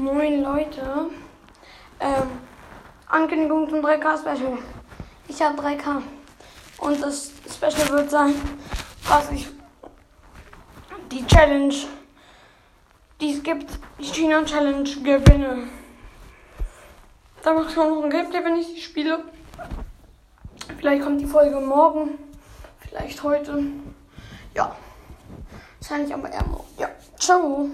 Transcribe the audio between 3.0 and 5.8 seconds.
Ankündigung zum 3K-Special. Ich habe